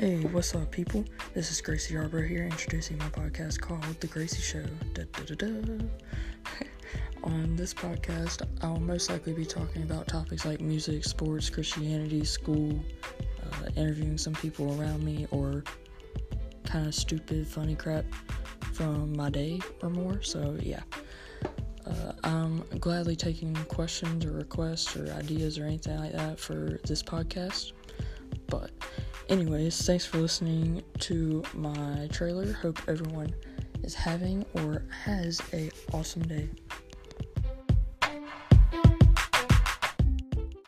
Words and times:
Hey, 0.00 0.22
what's 0.32 0.54
up, 0.54 0.70
people? 0.70 1.04
This 1.34 1.50
is 1.50 1.60
Gracie 1.60 1.94
Arbor 1.94 2.22
here, 2.22 2.44
introducing 2.44 2.96
my 2.96 3.10
podcast 3.10 3.60
called 3.60 3.84
The 4.00 4.06
Gracie 4.06 4.40
Show. 4.40 4.64
Da, 4.94 5.02
da, 5.12 5.34
da, 5.34 5.84
On 7.22 7.54
this 7.54 7.74
podcast, 7.74 8.48
I'll 8.62 8.80
most 8.80 9.10
likely 9.10 9.34
be 9.34 9.44
talking 9.44 9.82
about 9.82 10.08
topics 10.08 10.46
like 10.46 10.62
music, 10.62 11.04
sports, 11.04 11.50
Christianity, 11.50 12.24
school, 12.24 12.82
uh, 13.44 13.66
interviewing 13.76 14.16
some 14.16 14.32
people 14.32 14.80
around 14.80 15.04
me, 15.04 15.26
or 15.30 15.64
kind 16.64 16.86
of 16.86 16.94
stupid, 16.94 17.46
funny 17.46 17.74
crap 17.74 18.06
from 18.72 19.14
my 19.14 19.28
day 19.28 19.60
or 19.82 19.90
more. 19.90 20.22
So, 20.22 20.56
yeah. 20.62 20.80
Uh, 21.86 22.12
I'm 22.24 22.60
gladly 22.78 23.16
taking 23.16 23.54
questions 23.66 24.24
or 24.24 24.32
requests 24.32 24.96
or 24.96 25.12
ideas 25.12 25.58
or 25.58 25.66
anything 25.66 25.98
like 25.98 26.12
that 26.12 26.40
for 26.40 26.80
this 26.86 27.02
podcast. 27.02 27.72
But 28.46 28.70
anyways, 29.30 29.80
thanks 29.86 30.04
for 30.04 30.18
listening 30.18 30.82
to 30.98 31.42
my 31.54 32.08
trailer. 32.12 32.52
Hope 32.52 32.80
everyone 32.88 33.32
is 33.82 33.94
having 33.94 34.44
or 34.54 34.82
has 35.04 35.40
a 35.52 35.70
awesome 35.92 36.22
day. 36.22 36.48